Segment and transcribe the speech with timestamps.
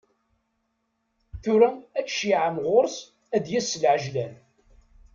[1.43, 1.69] Tura
[1.99, 2.97] ad tceyyɛem ɣur-s
[3.35, 4.33] ad d-yas s lɛejlan.